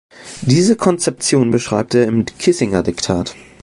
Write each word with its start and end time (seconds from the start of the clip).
Diese 0.41 0.75
Konzeption 0.75 1.51
beschreibt 1.51 1.93
er 1.93 2.05
im 2.07 2.25
Kissinger 2.25 2.81
Diktat. 2.81 3.35